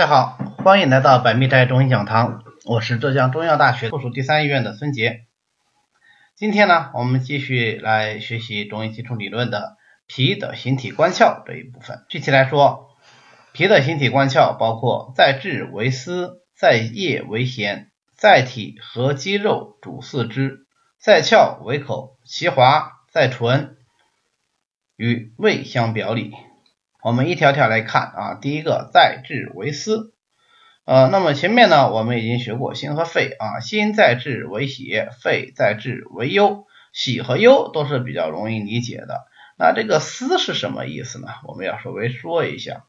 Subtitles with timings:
[0.00, 5.26] 大家好，欢迎来到百密斋中医讲堂，我是浙江中医药大学附属第三医院的孙杰。
[6.34, 9.76] 今天呢，我们继续来学习中医基础理论的
[10.06, 12.06] 脾的形体关窍这一部分。
[12.08, 12.96] 具体来说，
[13.52, 20.66] 脾的形体关窍包括在志为丝，在液为涎，在体和肌肉主四肢，
[20.98, 23.76] 在窍为口，其华在唇，
[24.96, 26.32] 与胃相表里。
[27.02, 30.12] 我们一条条来看啊，第一个在志为思，
[30.84, 34.90] 呃，那么前面呢我们已经学过心和肺啊，心在志为喜，
[35.22, 39.26] 肺在志为忧，喜和忧都是比较容易理解的。
[39.56, 41.28] 那这个思是什么意思呢？
[41.46, 42.84] 我们要稍微说一下，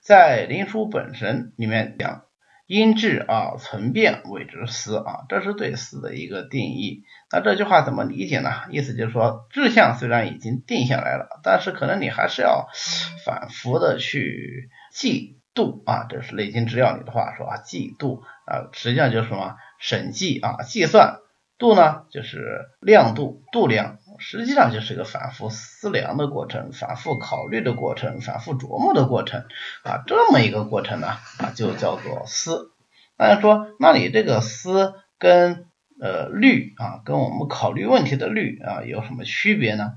[0.00, 2.22] 在《灵枢本神》里面讲。
[2.66, 7.04] 因质啊存变谓之思啊，这是对思的一个定义。
[7.32, 8.50] 那这句话怎么理解呢？
[8.70, 12.68] 意思就是说，志向虽然已经定下来了，但是可能你还是要
[13.24, 16.06] 反复的去记度啊。
[16.08, 21.18] 这是《内经治要》里的话说啊，记度啊，实际上就是什么审计啊，计算
[21.58, 23.98] 度呢，就是量度度量。
[24.18, 29.44] 实际上就是一个反复思量的过程，反复考虑的过程，反复琢磨的过程
[29.82, 31.08] 啊，这么一个过程呢
[31.38, 32.72] 啊，就叫做思。
[33.16, 35.66] 大家说，那你这个思跟
[36.00, 39.94] 呃虑啊，跟我们考虑问题的虑啊有什么区别呢？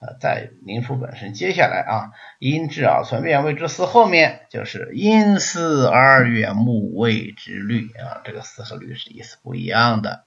[0.00, 10.24] 呃，在灵枢本身，接下来啊，因志而存变谓之思，后面就是因思而远目谓之虑啊，这个思和虑是意思不一样的。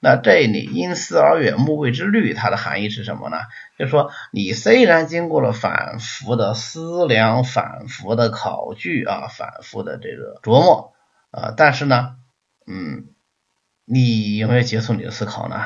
[0.00, 3.36] 那这里因思而远目谓之虑，它的含义是什么呢？
[3.78, 10.94] 就是说，你虽然经过了反复的思量、反复的考据啊、反复的这个琢磨
[11.30, 12.16] 啊，但是呢，
[12.66, 13.08] 嗯，
[13.84, 15.60] 你有没有结束你的思考呢？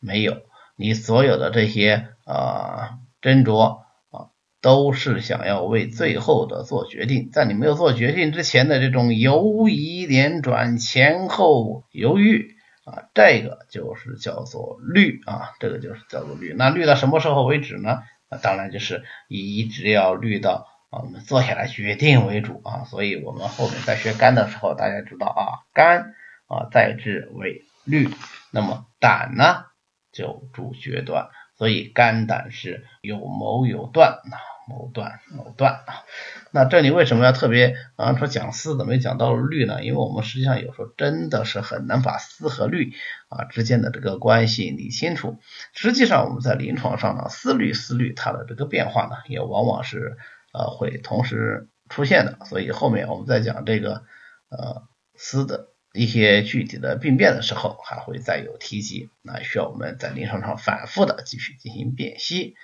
[0.00, 0.38] 没有。
[0.74, 16.54] 你所有的这些啊斟酌啊，都是想要为最后的做决定，在你没有做决定之前的这种犹疑连转、前后犹豫啊，这个就是叫做虑啊，这个就是叫做虑。
[16.56, 18.02] 那虑到什么时候为止呢？
[18.30, 22.84] 那当然就是一直要虑到啊，我们坐下来决定为主啊。
[22.84, 26.14] 所以我们后面在学肝的时候，大家知道啊，肝
[26.46, 28.08] 啊在治为虑，
[28.50, 29.64] 那么胆呢？
[30.12, 31.28] 就主决断，
[31.60, 36.08] 所以肝胆是有谋有断啊，谋断谋断啊。
[36.52, 39.84] 那这里为什么要特别啊说讲思怎么讲到了虑呢？
[39.84, 42.94] 因为我们实际上有时候真的是很难把思和虑
[43.28, 45.36] 啊之间的这个关系理清楚。
[45.74, 50.16] 实际上我们在临床上呢，思虑思虑它的这个变化呢，也往往是
[50.54, 52.38] 呃会同时出现的。
[52.46, 54.04] 所以后面我们再讲这个
[54.48, 54.84] 呃
[55.14, 55.66] 思的。
[55.92, 62.54] 一些具体的病变的时候，还会再有提及，那需要我们在临床上反复的继续进行辨析。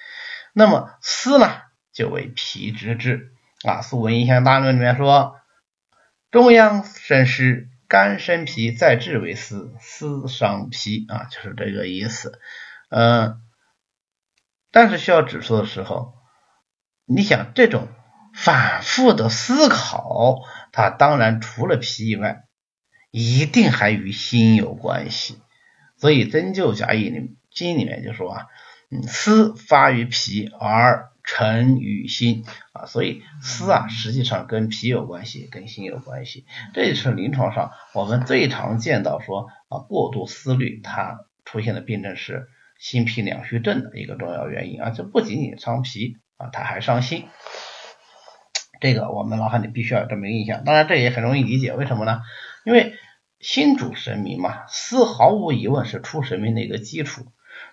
[0.53, 3.33] 那么思呢，就为脾之治
[3.65, 5.35] 啊，《素问影响大论》里面说，
[6.31, 12.41] 中央生湿，肝生脾，在志为思，思伤脾啊，就是这个意思。
[12.91, 13.43] 嗯，
[14.71, 16.15] 但是需要指出的时候，
[17.05, 17.89] 你想这种
[18.35, 22.45] 反复的思考，它当然除了脾以外。
[23.19, 25.39] 一定还与心有关系，
[25.97, 28.47] 所以《针灸甲乙里经》里面就说啊，
[28.91, 32.45] 嗯，思发于脾而成于心
[32.75, 36.45] 啊，所以思啊实际上跟脾有关系，跟心有关系。
[36.75, 47.25] 这也是临床上我们最常见到说啊过度思虑它出现的病症是心脾两虚症的一个重要原因啊，这不仅仅伤脾啊，它还伤心。
[48.79, 52.21] 这个我们脑海里必须要有这么一个印象，当然这也很容易理解，为什么呢？
[52.67, 52.93] 因为
[53.39, 57.27] 心主神明嘛，思毫无疑问是出神明的一个基础。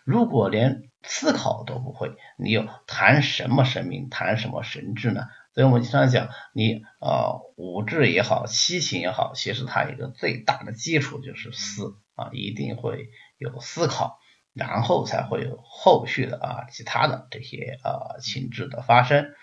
[0.04, 5.28] 如果连思考都不会，你又谈什么神明，谈什么神智呢？
[5.54, 14.20] 所以我们经常讲，你啊五智也好，七情也好，其实它一个最大的基础就是思啊，一定会有思考，
[14.54, 19.34] 然后才会有后续的啊其他的这些啊情志的发生。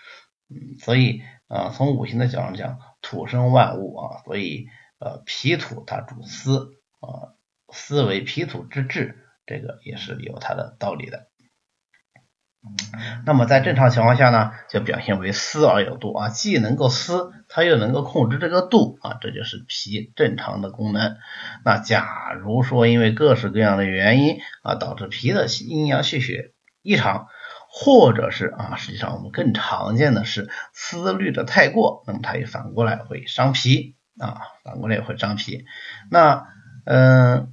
[0.49, 4.67] 嗯，所以啊从五行的角度讲，土生万物啊，所以。
[5.01, 7.33] 呃，脾土它主思啊，
[7.73, 9.17] 思为脾土之志，
[9.47, 11.27] 这个也是有它的道理的。
[13.25, 21.17] 那么在正常情况下呢，就表现为思而有度啊，既能够思，它又能够控制这个度啊，这就是脾正常的功能。
[21.65, 26.53] 那假如说因为各式各样的原因啊，导致脾的阴阳气血
[26.83, 27.25] 异常，
[27.67, 33.95] 或者是啊，实际上我们更常见的是思虑的太过，那么它也反过来会伤脾。
[34.21, 35.65] 啊，反过来也会伤脾。
[36.11, 36.47] 那
[36.85, 37.51] 嗯，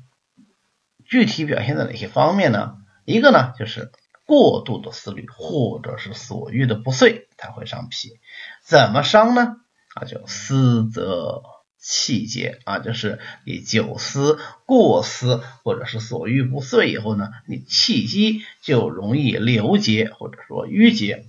[1.05, 2.76] 具体表现在哪些方面呢？
[3.05, 3.91] 一个呢，就是
[4.26, 8.20] 过度的思虑或者是所欲的不遂，它会伤脾。
[8.62, 9.56] 怎么伤呢？
[9.94, 11.43] 啊，就思则
[11.79, 21.25] 气结啊，就是你久思过思或者是所欲不遂以后呢，你气机就容易流结或者说淤结。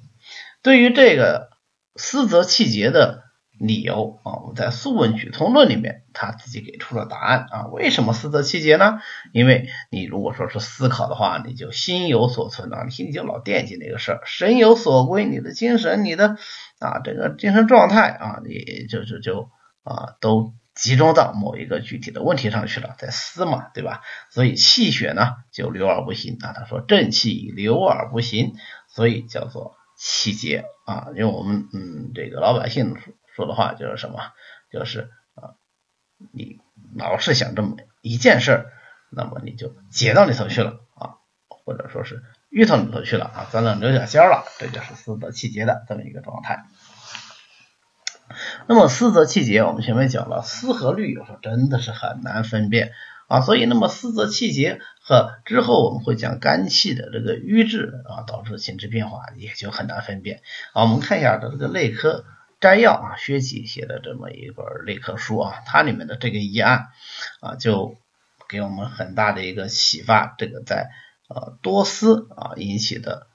[0.62, 1.50] 对于这个
[1.96, 3.29] 思则气结的。
[3.60, 7.68] 理由啊，我们在《素问·举通论》里面，他自己给出了答案啊。
[7.68, 9.02] 为什么思则气结呢？
[9.34, 16.38] 因为你如果说是思考的话，你就心有所存啊，你心里就老惦记那个事儿，神有所归，你的精神、你的
[16.80, 19.50] 啊这个精神状态啊，你就就就
[19.84, 24.00] 啊都集中到某一个具体的问题上去了，在思嘛，对吧？
[24.30, 26.54] 所以气血呢就流而不行啊。
[26.56, 28.54] 他说正气流而不行，
[28.88, 31.08] 所以叫做气结啊。
[31.10, 32.96] 因为我们嗯这个老百姓。
[33.40, 34.20] 说的话就是什么？
[34.70, 35.56] 就是啊，
[36.34, 36.60] 你
[36.98, 38.66] 老是想这么一件事儿，
[39.10, 41.16] 那么你就结到里头去了啊，
[41.48, 42.22] 或者说是
[42.52, 46.66] 淤到里头去了啊，咱能留下仙了，这就是思则气结的这么一个状态。
[48.68, 52.92] 那么思则气结，我们前面讲了，思和虑有时候真的是很难分辨
[53.30, 60.42] 啊，所以那么思则气结和之后我们会讲肝气的这个瘀滞啊，导致情志变化也就很难分辨
[60.74, 60.84] 啊。
[60.84, 62.26] 我们看一下它这个内科。
[62.60, 66.88] 摘要啊，薛己写的这么一本内科书啊，它里面的这个医案
[67.40, 67.96] 啊，就
[68.50, 70.36] 给我们很大的一个启发。
[70.38, 70.90] 这个在
[71.30, 73.28] 呃多思啊引起的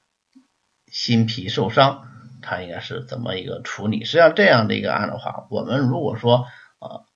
[0.91, 2.07] 心脾受伤，
[2.43, 4.03] 它应该是怎么一个处理？
[4.03, 6.45] 实际上这样的一个案的话，我们如果说
[6.79, 7.09] 啊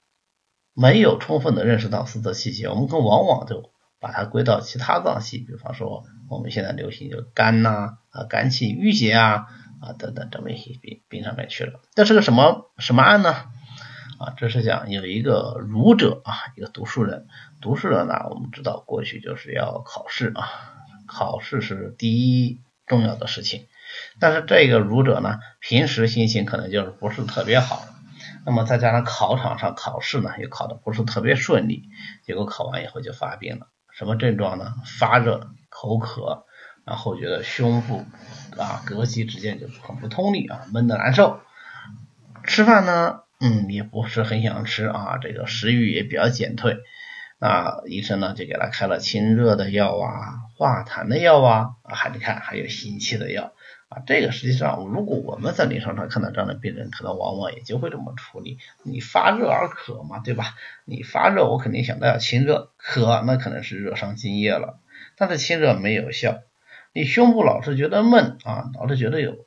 [0.74, 9.48] 没有充分的认识到四则气结，我们更往往就把它归到其他脏器，比方说我们现在流行就肝呐啊肝气郁结啊。
[9.82, 13.34] 啊，等等，这么一些病病上面去了，这是个什么什么案呢？
[14.20, 17.28] 啊，这是讲有一个儒者啊，一个读书人，
[17.62, 20.44] 读书人呢，我们知道过去就是要考试啊，
[21.08, 23.68] 考试是第一重要的事情。
[24.20, 27.86] 但是这个儒者呢，平时心情可能就是不是特别好，
[28.46, 31.86] 那么再加上考场上考试呢，又考的不是特别顺利，
[32.24, 33.68] 结果考完以后就发病了。
[33.94, 34.74] 什么症状呢？
[35.00, 36.46] 发热、口渴。
[36.90, 38.04] 然后觉得胸部
[38.58, 41.40] 啊，膈肌之间就很不通力啊，闷的难受。
[42.46, 46.80] 吃饭呢，嗯，也不是很想吃啊，这个食欲也比较减退。
[47.40, 53.54] 那医生呢就给他开了清热的药啊，化痰的药啊，还你看还有行气的药
[53.90, 54.02] 啊。
[54.08, 58.58] 这个实际上，如果我们在临床上看到这样的病人，可能往往也就会这么处理。
[58.84, 60.56] 你发热而渴嘛，对吧？
[60.86, 64.80] 你发热，我肯定想到要清热；渴，那可能是热伤津液了。
[65.16, 66.40] 但是清热没有效。
[67.00, 69.46] 你胸部老是觉得闷啊，老是觉得有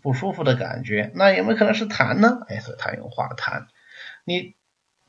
[0.00, 2.38] 不舒服的感觉，那有没有可能是痰呢？
[2.48, 3.64] 哎，所以他用化痰。
[4.24, 4.54] 你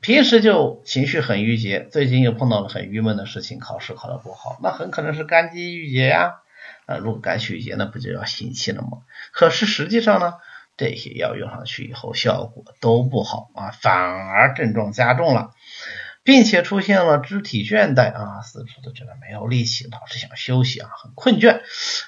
[0.00, 6.40] 平时就情绪很郁结，最近又碰到了很郁闷的事情，考试考得不好，那很可能是肝积郁结呀。
[6.86, 9.02] 啊，如果肝气郁结，那不就要行气了吗？
[9.30, 10.34] 可是实际上呢，
[10.76, 15.52] 这些药用上去以后效果都不好啊，反而症状加重了。
[16.26, 21.62] 并且出现了肢体倦怠啊，四处都觉得没有力气，老是想休息啊，很困倦，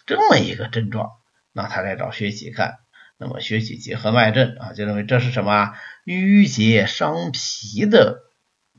[0.06, 1.12] 这么一个症状，
[1.52, 2.80] 那他来找薛己看，
[3.16, 5.72] 那么薛己结合脉证啊，就认为这是什么
[6.04, 8.24] 淤结伤脾的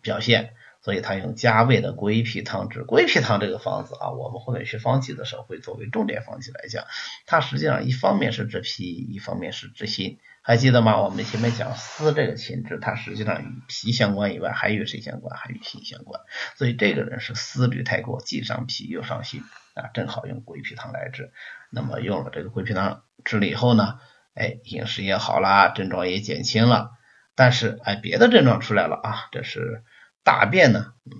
[0.04, 0.54] 表现。
[0.82, 2.84] 所以他用加味的归脾汤治。
[2.84, 6.86] 归脾汤这个方子啊，我们后面学方剂的时候会作为重点方剂来讲。
[7.26, 10.20] 它实际上一方面是治脾，一方面是治心。
[10.50, 11.00] 还记得吗？
[11.00, 15.38] 我们前面讲思这个情志，它实际上与脾相关以外，还与谁相关？
[15.38, 16.20] 还与心相关。
[16.56, 19.44] 所以这个人是思虑太过，既伤脾又伤心
[19.76, 21.32] 啊，正好用归脾汤来治。
[21.70, 24.00] 那么用了这个归脾汤治了以后呢，
[24.34, 26.94] 哎，饮食也好了，症状也减轻了。
[27.36, 29.84] 但是哎，别的症状出来了啊，这是。
[30.24, 31.12] 大便呢，嗯，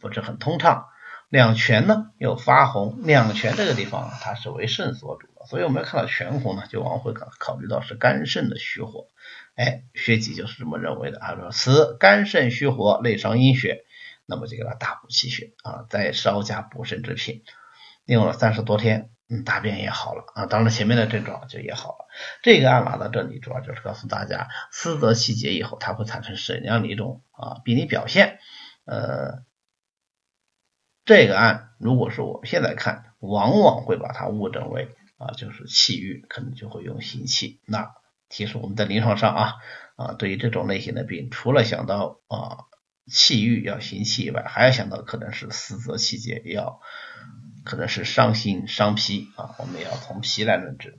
[0.00, 0.86] 不是很通畅，
[1.28, 9.08] 两泉呢又发红，两泉这个地方它是为肾所主，所以我们要看到全红呢，就往往会考考虑到是肝肾的虚火。
[9.54, 13.84] 哎，薛己就是这么认为的，啊说此肝肾虚火，内伤阴血，
[14.26, 17.42] 那么就给他大补气血啊，再稍加补肾之品，
[18.04, 22.06] 用了三十多天，嗯，大便也好了啊，当然前面的症状就也好了。
[22.42, 28.38] 这个案拿到这里，主要就是告诉大家，思则气结以后，它会产生什么样的一种啊病理表现？
[28.84, 29.42] 呃，
[31.06, 37.60] 这个案如果是我们现在看，往往会把它误诊为啊，就是气郁，可能就会用行气。
[37.66, 37.94] 那
[38.28, 39.54] 其实我们在临床上啊
[39.96, 42.64] 啊，对于这种类型的病，除了想到啊
[43.10, 46.80] 气郁要行气以外，还要想到可能是思则气结，要
[47.64, 50.98] 可能是伤心伤脾啊，我们要从脾来论治。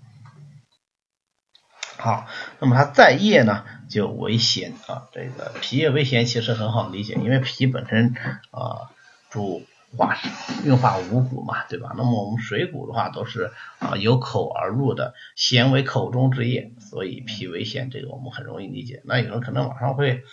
[1.97, 2.27] 好，
[2.59, 8.15] 那么它在液呢就为咸啊，这个脾液为咸其实很好理解，因为脾本身
[8.51, 8.89] 啊
[9.29, 10.17] 主化
[10.65, 11.93] 运化五谷嘛，对吧？
[11.95, 19.01] 那么我们水谷的话都是啊由口而入的，咸为口中之液，所以脾为咸，这个我们很容易理解。
[19.05, 20.23] 那有人可能网上会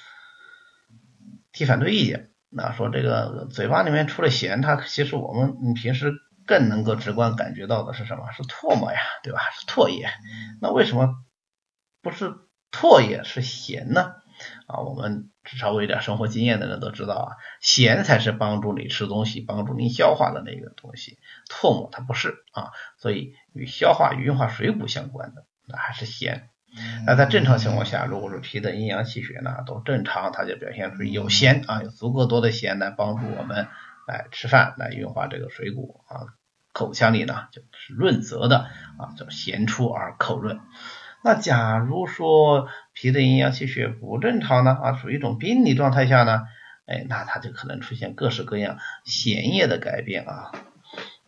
[1.52, 6.14] 提反对意见，那说这个嘴巴里面出了咸，它其实我们平时
[6.46, 8.32] 更能够直观感觉到的是什么？
[8.32, 9.38] 是唾沫呀，对吧？
[9.52, 10.08] 是唾液。
[10.60, 11.14] 那为什么
[12.02, 12.34] 不是
[12.72, 14.14] 唾液是咸呢？
[14.66, 17.28] 啊，我们稍微有点生活经验的人都知道啊，
[17.60, 21.18] 咸才是帮助你吃东西、帮助你消化的那个东西，
[21.50, 26.48] 唾沫它不是啊，所以与消化、与运化水谷相关的那还是咸。
[27.06, 33.68] 那在正常情况下，如果是脾的阴阳气血呢都正常，它就表现出有咸啊，有足够多的咸来帮助我们
[34.08, 36.34] 来吃饭、来运化这个水谷啊，
[36.72, 38.66] 口腔里呢就是润泽的
[38.98, 40.58] 啊，叫咸出而口润。
[41.26, 44.72] 那假如说脾的阴阳气血不正常呢？
[44.72, 46.42] 啊，属于一种病理状态下呢？
[46.84, 50.52] 哎，那它就可能出现各式各样咸液的改变啊。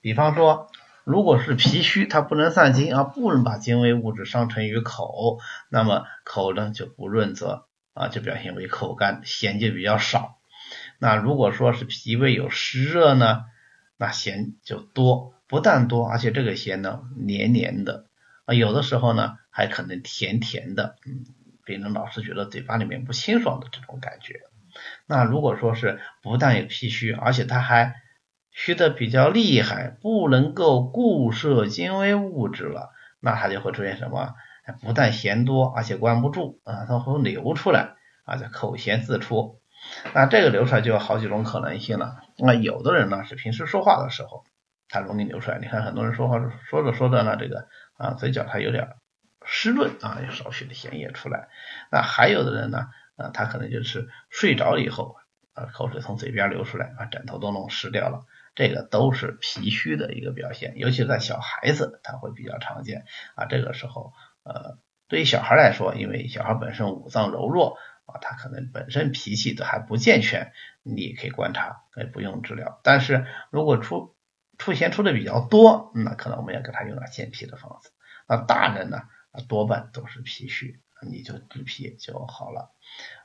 [0.03, 0.69] 比方说，
[1.05, 5.39] 如果是脾虚，它不能散精啊，不能把精微物质上沉于口，
[5.71, 10.37] 那么口呢就不润泽啊，就表现为口干，咸就比较少。
[10.99, 13.47] 那如果说是脾胃有湿热呢，
[13.97, 18.05] 那咸就多，不但多，而且这个咸呢黏黏的。
[18.45, 21.25] 啊，有的时候呢，还可能甜甜的，嗯，
[21.65, 24.43] 病人老是觉得嘴巴里面不清爽的这种感觉。
[25.07, 27.95] 那如果说是不但有脾虚，而且他还
[28.51, 34.35] 虚的比较厉害，不能够固摄精微物质了，那他就会出现什么？
[34.83, 37.95] 不但咸多，而且关不住啊，它会流出来
[38.27, 39.63] 啊，叫口涎自出。
[40.13, 42.19] 那这个流出来就有好几种可能性了。
[42.37, 44.45] 那有的人呢是平时说话的时候，
[44.91, 45.59] 他容易流出来。
[45.59, 47.69] 你看很多人说话说着说着呢，这个。
[47.99, 48.89] 啊，嘴角它有点
[49.47, 51.49] 湿润啊，有少许的咸液出来。
[51.91, 55.17] 那还有的人呢，啊，他可能就是睡着以后，
[55.55, 58.27] 啊，口水从嘴边流出来，把枕头都弄湿掉了。
[58.55, 63.45] 这个都是脾虚的一个表现，尤其在小孩子，他会比较常见啊。
[63.45, 67.77] 这个时候，呃，对于小孩来说，因为小孩本身五脏柔弱
[68.07, 72.81] 啊，他可能本身脾气都还不健全，你可以观察，可以不用治疗。
[72.83, 74.17] 但是如果出
[74.57, 77.91] 出涎出的比较多，那可能我们要给他用点健脾的方子。
[78.27, 79.03] 那大人呢，
[79.49, 82.73] 多半都是脾虚，你就治脾就好了。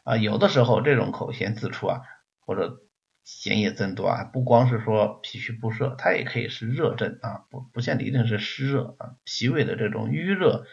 [0.03, 2.01] 啊，有的时候这种口涎自出啊，
[2.39, 2.81] 或者
[3.25, 10.65] 涎液增多啊，不光是说脾虚不摄，它也可以是热症啊，不不见得一定是湿热啊，脾胃的这种淤热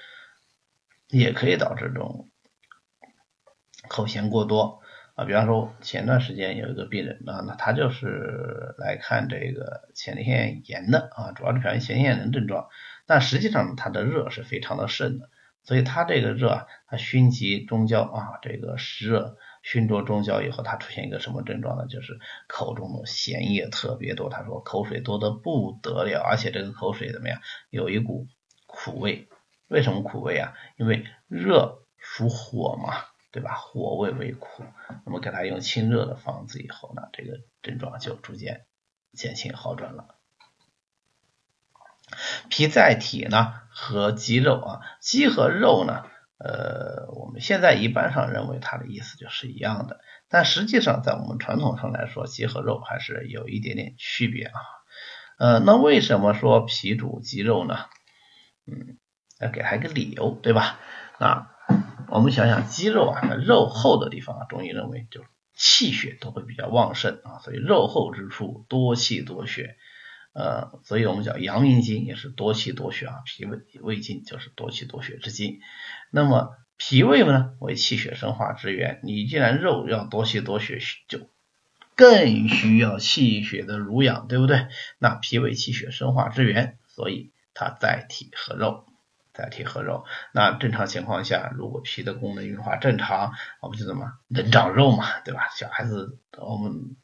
[1.09, 2.31] 也可以导致这种
[3.89, 4.81] 口涎过多。
[5.15, 12.69] 啊，比方说前段时间有一个病人啊，那他就是来看这个前列腺炎的啊，主要是表现前列腺炎症状，
[13.09, 15.31] 但实际上它的热是非常的盛的，
[15.65, 21.87] 所以它这个热，啊，它熏及中焦啊，这个湿热熏灼中焦以后，它出现一个什么症状呢？
[21.89, 27.41] 就是口中的涎液特别多，他说口水多的不得了，而且这个口水怎么样？
[27.71, 28.29] 有一股
[28.67, 29.27] 苦味，
[29.67, 30.55] 为什么苦味啊？
[30.77, 32.95] 因为热属火嘛。
[33.31, 33.55] 对吧？
[33.57, 34.65] 火味为苦，
[35.05, 38.65] 那么给他用清热的方子以后呢，这个症状就逐渐
[39.13, 40.18] 减轻好转了。
[42.49, 46.05] 脾在体呢和肌肉啊，肌和肉呢，
[46.39, 54.61] 呃，我们现在一般上认为它的意思就是一样的，但实际上在我们传统上来说，肌和肉还是有一点点区别啊。
[55.39, 57.87] 呃，那为什么说脾主肌肉呢？
[58.67, 58.99] 嗯，
[59.41, 60.79] 要给他一个理由，对吧？
[61.19, 61.55] 啊。
[62.11, 65.23] 我们想想，肌肉啊，肉厚的地方啊，中医认为就
[65.55, 69.77] 气血都会比较旺盛啊，所以肉厚之处多气多血，
[70.33, 75.61] 呃，所以我们讲阳明经也是多气多血啊，脾胃胃经就是多气多血之经。
[76.11, 81.29] 那么脾胃呢为气血生化之源，你既然肉要多气多血，就
[81.97, 84.69] 更需要气血的濡养，对不对？
[84.99, 88.85] 那脾胃气血生化之源，所以它在体和肉。
[89.31, 95.49] 代替合肉，那正常情况下，如果脾的功能运化正常，我们就怎么能长肉嘛，对吧？
[95.57, 96.97] 小孩子，我们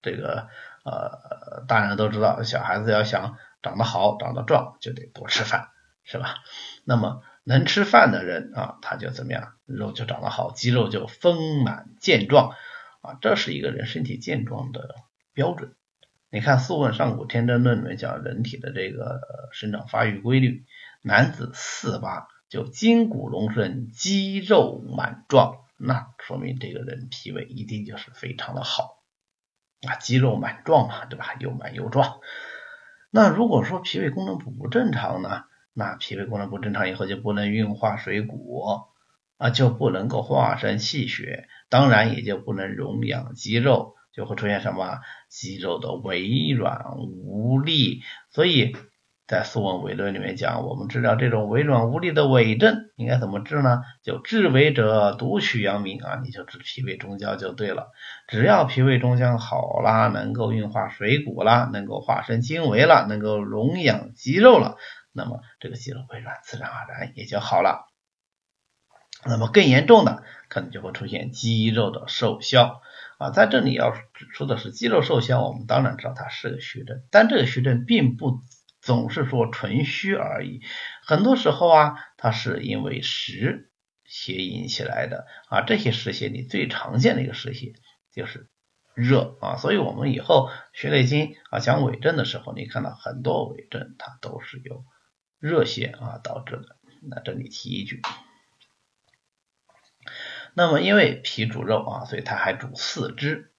[0.00, 0.48] 这个
[0.84, 5.68] 呃，大人都知道，小孩子要想长得好、长得壮，就得多吃饭，
[6.04, 6.36] 是吧？
[6.84, 12.54] 那么能吃饭的人啊，他就怎么样，肉就长得好，肌肉就丰满健壮
[13.00, 14.96] 啊，这是一个人身体健壮的
[15.32, 15.74] 标准。
[16.30, 19.20] 你看《素问·上古天真论》里面讲人体的这个
[19.52, 20.64] 生长发育规律。
[21.04, 29.01] 男子四八就筋骨隆顺，肌肉满壮，那说明这个人脾胃一定就是非常的好
[29.86, 31.34] 啊，肌肉满壮嘛，对吧？
[31.40, 32.20] 又满又壮。
[33.10, 35.44] 那如果说脾胃功能不正常呢？
[35.74, 38.62] 那脾胃功能不正常以后就不能运化水谷
[39.38, 48.02] 啊，就不能够化生气血，当然也就不能荣养肌肉就会出现什么肌肉的微软无力。
[48.30, 48.76] 所以
[49.32, 53.80] 在《素问·伪论》里面讲，我们治疗这种微软无力的伪症应该怎么治呢？
[54.02, 57.88] 就治伪者独取阳明啊，你就治脾胃中焦就对了。
[58.28, 64.76] 只要脾胃中焦好了，能够运化水谷了，能够化生精微了，能够荣养肌肉了，
[65.12, 67.86] 那么这个肌肉微软自然而然也就好了。
[69.24, 72.82] 那么更严重的，可能就会出现肌肉的瘦削
[73.16, 73.30] 啊。
[73.30, 78.42] 在这里要指出的是，肌肉瘦削，我们当然知道它是个虚症，但这个虚症并不
[78.82, 80.60] 总是说纯虚而已，
[81.04, 83.70] 很多时候啊，它是因为湿
[84.04, 85.62] 邪引起来的啊。
[85.62, 87.74] 这些湿邪里最常见的一个湿邪
[88.12, 88.50] 就是
[88.94, 94.84] 热啊，所以我们以后学内经啊讲伪证的时候，你看到很多伪证它都是由
[95.38, 96.76] 热邪啊导致的。
[97.08, 98.02] 那这里提一句。
[100.54, 103.52] 那么，因为脾主肉啊，所以它还主四肢。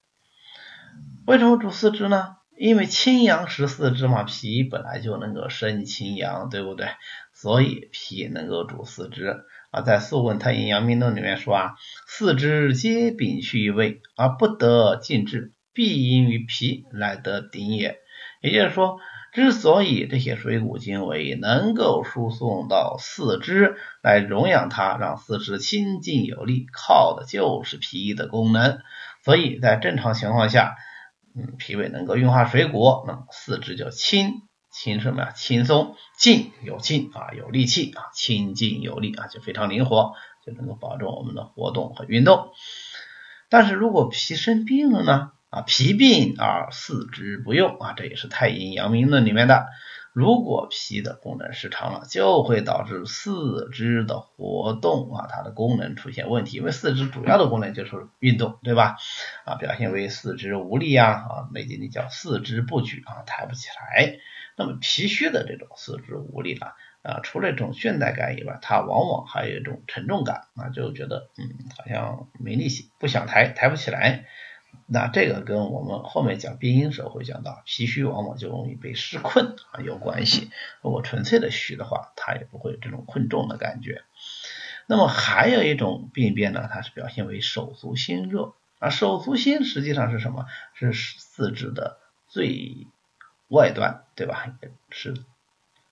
[1.25, 2.35] 为什么主四肢呢？
[2.57, 6.87] 因为清阳实四肢嘛，脾本来就能够生清阳，对不对？
[7.33, 9.81] 所以脾能够主四肢啊。
[9.81, 11.75] 在《素问·太阴阳明论》里面说啊，
[12.07, 17.97] 四肢皆禀虚于胃，而不得进至，必因于脾来得顶也。
[18.41, 18.99] 也就是说。
[19.33, 28.77] 之所以这些水谷精微能够输送到四肢来荣养它，让四肢清净有力，靠的就是脾的功能。
[29.25, 30.75] 所以在正常情况下，
[31.35, 35.31] 嗯，脾胃能够运化水谷，那么四肢就轻轻什么呀？
[35.31, 40.13] 轻松、劲有劲啊，有力气啊，轻劲有力啊，就非常灵活，
[40.45, 42.51] 就能够保证我们的活动和运动。
[43.49, 45.31] 但是如果脾生病了呢？
[45.49, 49.67] 啊，脾病啊四肢不用啊，这也是太阴阳明论里面的。
[50.13, 56.57] 如果脾的功能失常了，就会导致四肢的活动啊，它的功能出现问题。
[56.57, 58.95] 因为四肢主要的功能就是运动，对吧？
[59.43, 64.19] 啊，表现为四肢无力呀，啊，内经里叫四肢不举啊，抬不起来。
[64.55, 74.25] 那么脾虚的这种四肢无力了啊，除了这种倦怠感以外，它往往还有一种沉重感啊，就觉得嗯，好像没力气，不想抬，抬不起来。
[74.85, 80.51] 那这个跟我们后面讲病因时候会讲到，脾虚往往就容易被湿困啊有关系。
[80.81, 84.03] 如果纯粹的虚的话，它也不会有这种困重的感觉。
[84.85, 88.89] 那么还有一种病变呢，它是表现为手足心热啊。
[88.89, 90.45] 手足心实际上是什么？
[90.73, 92.87] 是四肢的最
[93.47, 94.53] 外端，对吧？
[94.89, 95.15] 是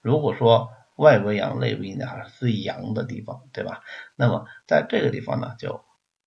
[0.01, 3.84] 如果说外为阳内为阴的话，是最阳的地方，对吧？
[4.15, 5.84] 那么在这个地方呢，就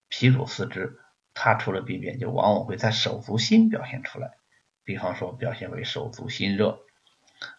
[0.09, 0.99] 脾主四肢。
[1.35, 4.31] 它出了病变，就往往会在手足心表现出来，
[4.85, 6.79] 比方说表现为手足心热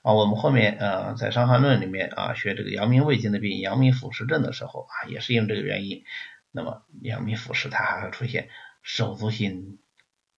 [0.02, 0.14] 啊。
[0.14, 6.04] 我们后面呃在《伤寒论》里面啊学这个阳明胃经的病，阳明腑实症的时候啊，也是因为这个原因。
[6.52, 8.50] 那么阳明腑实，它还会出现
[8.82, 9.80] 手足心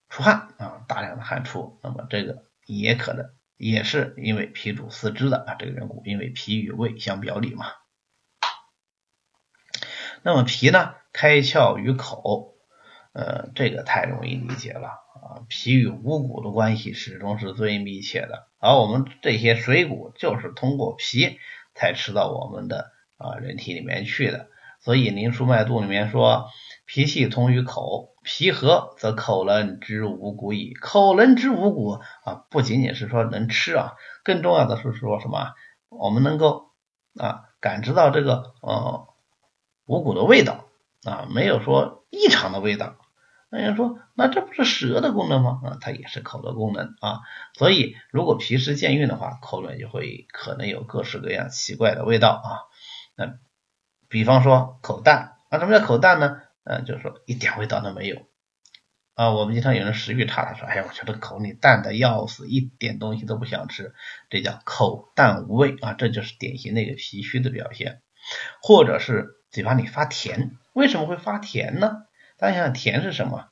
[0.08, 1.78] 出汗啊，大量的汗出。
[1.82, 7.66] 那么这个也可能也是因为脾主四肢的啊这个缘故，因为脾与胃相表里嘛。
[10.24, 12.57] 那么脾呢，开窍于口。
[13.12, 15.42] 呃，这个太容易理解了啊！
[15.48, 21.38] 脾与五谷的关系始终是最密切的，而我们这些水谷就是通过脾
[21.74, 24.48] 才吃到我们的啊人体里面去的。
[24.80, 26.46] 所以《灵枢脉度》里面说，
[26.86, 30.72] 脾气通于口，脾和则口能知五谷矣。
[30.74, 35.54] 口能知五谷啊，不仅仅是说能吃啊，更重要的是说什么？
[35.88, 36.70] 我们能够
[37.18, 39.08] 啊感知到这个呃
[39.86, 40.66] 五谷的味道
[41.04, 42.96] 啊，没有说异常的味道。
[43.50, 45.60] 那人说，那这不是舌的功能吗？
[45.64, 47.20] 啊，它也是口的功能啊。
[47.54, 52.68] 所以，如果脾湿健运的话，口里就会可能有各式各样奇怪的味道啊。
[53.16, 53.38] 那
[54.08, 56.42] 比方说口淡啊，什么叫口淡呢？
[56.64, 58.26] 嗯，就是说一点味道都没有
[59.14, 59.30] 啊。
[59.30, 63.94] 我们经常有人食欲差，他说，哎呀，我觉得口里淡的要死，一点东西都不想吃，
[64.28, 65.94] 这叫口淡无味啊。
[65.94, 68.02] 这就是典型的一个脾虚的表现，
[68.60, 72.04] 或者是嘴巴里发甜，为什么会发甜呢？
[72.36, 73.48] 大家想想，甜是什么？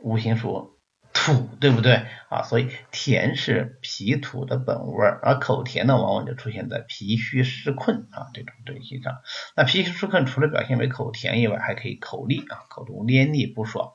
[0.00, 0.78] 五行属
[1.12, 2.44] 土，对不对啊？
[2.44, 9.22] 所以甜是脾土的本味，而口甜呢，往往就出现在脾虚湿困啊这种症型上。
[9.56, 13.94] 那脾虚湿困除了表现为口甜以外，还可以口腻啊，口中黏腻不爽。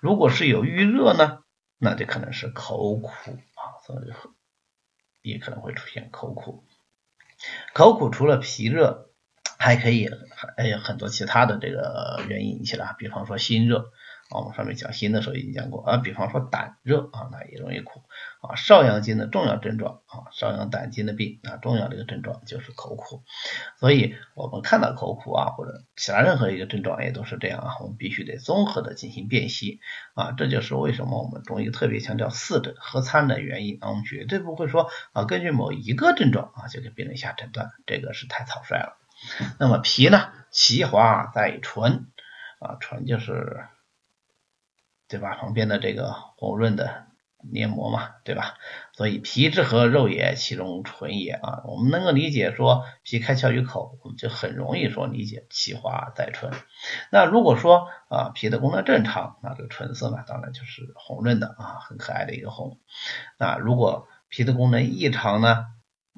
[0.00, 1.44] 如果是有郁热呢，
[1.78, 6.64] 那就可能是口苦啊，所以也可能会出现口苦。
[7.72, 9.12] 口苦除了脾热。
[9.64, 10.10] 还可以，
[10.58, 13.86] 还有很多其他的这个原因引起的，比方说心热
[14.30, 18.02] 我们上面讲心的时候已经讲过啊，比方说胆热啊，那也容易苦
[18.42, 18.56] 啊。
[18.56, 23.22] 少阳经的重要症状啊，少阳胆经的病啊，重要的一个症状就是口苦。
[23.80, 29.80] 所以我们看到口苦啊，或者其他任何一个症状也都是这样啊，我们必须得综合的进行辨析
[30.14, 30.32] 啊。
[30.36, 38.98] 这就是为什么我们中医特别强调四诊合参的原因啊，我们绝对不会说啊，根据某一个症状啊就给病人下诊断，这个是太草率了。
[39.58, 42.06] 那么皮呢，其华在唇
[42.60, 43.66] 啊，唇就是。
[45.06, 45.36] 对吧？
[45.36, 47.06] 旁边的这个红润的
[47.38, 48.54] 黏膜嘛，对吧？
[48.94, 51.62] 所以皮之和肉也，其中唇也啊。
[51.66, 56.50] 我们能够理解说皮开窍于口，我们就很容易说理解其华在唇。
[57.12, 62.80] 那如果说啊脾的功能正常，那这个唇色呢，当然就是红润的啊，很可爱的一个红。
[63.38, 65.66] 那如果脾的功能异常呢，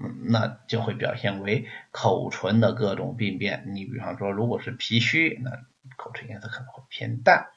[0.03, 3.65] 嗯，那就会表现为口唇的各种病变。
[3.75, 5.51] 你比方说，如果是脾虚，那
[5.97, 7.49] 口唇颜色可能会偏淡。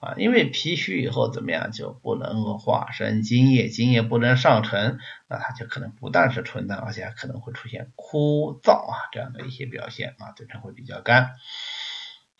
[0.00, 11.30] 啊，因为脾虚以后怎么样就不能化生津液，津液不能上沉，那它就可能不但是唇淡，而且还可能会出现枯燥啊这样的一些表现啊，嘴唇会比较干。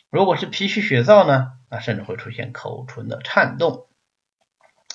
[0.08, 3.88] 如果是脾虚血燥呢，那甚至会出现口唇的颤动、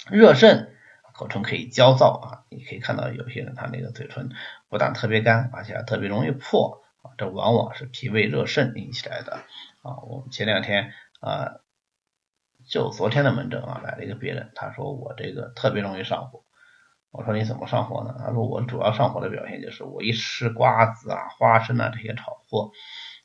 [0.10, 0.73] 热盛，
[1.14, 2.44] 口唇可以焦躁啊。
[2.50, 4.30] 你可以看到有些人他那个嘴唇
[4.70, 9.44] 不但特别干，而且还特别容易破啊，这往往是脾胃热盛引起来的
[9.82, 10.02] 啊。
[10.08, 11.60] 我们前两天啊。
[12.66, 16.46] 就昨天的门诊啊，来了一个病人，他说我这个特别容易上火。
[17.12, 18.16] 我说你怎么上火呢？
[18.18, 22.72] 他说我主要上火的表现就是我一吃瓜子啊、花生啊这些炒货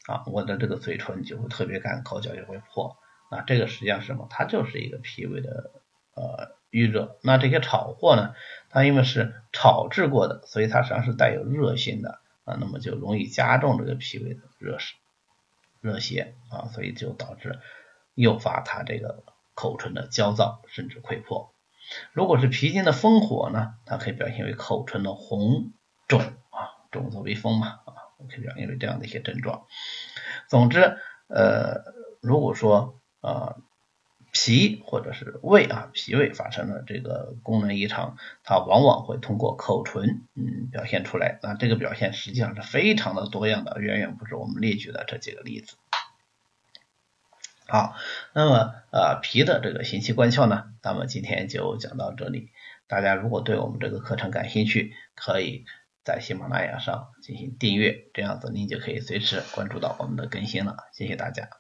[0.09, 2.97] 啊，我的这个嘴唇就会特别干，口角就会破。
[3.31, 4.27] 那这个实际上是什么？
[4.29, 5.71] 它就是一个脾胃的
[6.17, 7.19] 呃郁热。
[7.23, 8.35] 那这些炒货呢，
[8.71, 14.95] 它因为是炒制过的，所以它实际上是带有热性的啊，那么就容易加重这个脾胃的热湿、
[15.81, 17.59] 热邪啊，所以就导致。
[18.21, 19.23] 诱发他这个
[19.55, 21.55] 口唇的焦躁甚至溃破。
[22.13, 25.71] 如果是脾经的风火呢，它可以表现为口唇的红
[26.09, 27.95] 肿啊，肿则为风嘛啊，
[28.29, 29.67] 可以表现为这样的一些症状。
[30.49, 31.85] 总之，呃，
[32.21, 33.57] 如果说呃
[34.41, 41.41] 脾或者是胃啊，脾胃发生了这个功能异常，它往往会通过口唇嗯表现出来。
[41.43, 45.75] 那这个表现实际上是非常的多样的，远远不止我们列举的这几个例子。
[47.67, 47.97] 好，
[48.33, 52.51] 那么呃脾的这个行气关窍呢，咱们今天就讲到这里。
[52.87, 55.65] 大家如果对我们这个课程感兴趣，可以
[56.05, 60.77] 在喜马拉雅上进行订阅，这样子您就可以随时关注到我们的更新了。
[60.93, 61.58] 谢谢大家。